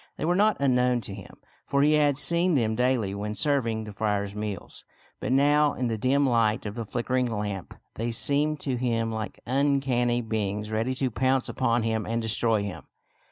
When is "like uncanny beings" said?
9.11-10.71